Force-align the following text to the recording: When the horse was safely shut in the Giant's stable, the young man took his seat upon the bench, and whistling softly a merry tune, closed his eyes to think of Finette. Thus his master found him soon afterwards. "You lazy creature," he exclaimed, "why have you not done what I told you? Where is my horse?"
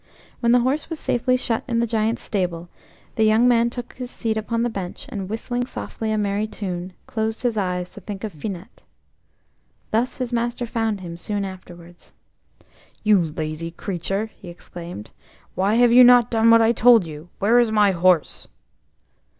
When 0.39 0.51
the 0.51 0.61
horse 0.61 0.89
was 0.89 0.99
safely 0.99 1.37
shut 1.37 1.63
in 1.67 1.79
the 1.79 1.85
Giant's 1.85 2.23
stable, 2.23 2.69
the 3.17 3.23
young 3.23 3.47
man 3.47 3.69
took 3.69 3.93
his 3.93 4.09
seat 4.09 4.35
upon 4.35 4.63
the 4.63 4.69
bench, 4.71 5.05
and 5.09 5.29
whistling 5.29 5.67
softly 5.67 6.09
a 6.11 6.17
merry 6.17 6.47
tune, 6.47 6.93
closed 7.05 7.43
his 7.43 7.55
eyes 7.55 7.93
to 7.93 8.01
think 8.01 8.23
of 8.23 8.33
Finette. 8.33 8.81
Thus 9.91 10.17
his 10.17 10.33
master 10.33 10.65
found 10.65 11.01
him 11.01 11.17
soon 11.17 11.45
afterwards. 11.45 12.13
"You 13.03 13.19
lazy 13.25 13.69
creature," 13.69 14.31
he 14.35 14.47
exclaimed, 14.47 15.11
"why 15.53 15.75
have 15.75 15.91
you 15.91 16.03
not 16.03 16.31
done 16.31 16.49
what 16.49 16.63
I 16.63 16.71
told 16.71 17.05
you? 17.05 17.29
Where 17.37 17.59
is 17.59 17.71
my 17.71 17.91
horse?" 17.91 18.47